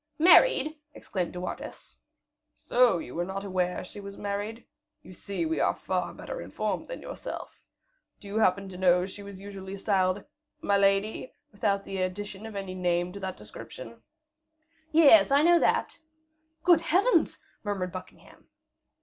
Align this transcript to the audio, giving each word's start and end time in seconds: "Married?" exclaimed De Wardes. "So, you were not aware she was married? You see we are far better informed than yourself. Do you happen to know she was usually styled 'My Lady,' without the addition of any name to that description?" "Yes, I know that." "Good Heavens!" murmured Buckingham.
"Married?" 0.17 0.79
exclaimed 0.95 1.31
De 1.31 1.39
Wardes. 1.39 1.95
"So, 2.55 2.97
you 2.97 3.13
were 3.13 3.23
not 3.23 3.43
aware 3.43 3.83
she 3.83 3.99
was 3.99 4.17
married? 4.17 4.65
You 5.03 5.13
see 5.13 5.45
we 5.45 5.59
are 5.59 5.75
far 5.75 6.11
better 6.11 6.41
informed 6.41 6.87
than 6.87 7.03
yourself. 7.03 7.67
Do 8.19 8.27
you 8.27 8.39
happen 8.39 8.67
to 8.69 8.79
know 8.79 9.05
she 9.05 9.21
was 9.21 9.39
usually 9.39 9.77
styled 9.77 10.23
'My 10.59 10.75
Lady,' 10.75 11.31
without 11.51 11.83
the 11.83 11.97
addition 12.01 12.47
of 12.47 12.55
any 12.55 12.73
name 12.73 13.13
to 13.13 13.19
that 13.19 13.37
description?" 13.37 14.01
"Yes, 14.91 15.29
I 15.29 15.43
know 15.43 15.59
that." 15.59 15.99
"Good 16.63 16.81
Heavens!" 16.81 17.37
murmured 17.63 17.91
Buckingham. 17.91 18.47